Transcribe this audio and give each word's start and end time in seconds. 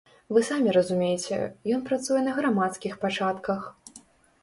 Вы 0.37 0.41
самі 0.47 0.73
разумееце, 0.77 1.37
ён 1.77 1.85
працуе 1.91 2.25
на 2.27 2.35
грамадскіх 2.41 3.01
пачатках. 3.07 3.73